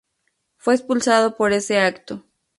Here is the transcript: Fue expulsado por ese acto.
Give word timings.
Fue 0.57 0.73
expulsado 0.73 1.37
por 1.37 1.53
ese 1.53 1.79
acto. 1.79 2.23